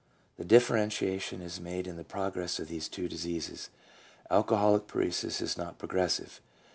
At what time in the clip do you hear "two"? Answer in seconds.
2.79-3.07